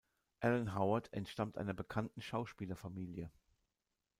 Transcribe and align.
Alan 0.39 0.73
Howard 0.73 1.13
entstammt 1.13 1.59
einer 1.59 1.75
bekannten 1.75 2.23
Schauspielerfamilie. 2.23 3.29